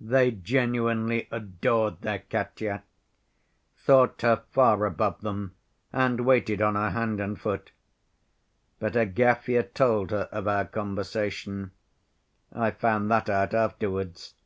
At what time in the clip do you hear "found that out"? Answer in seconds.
12.70-13.52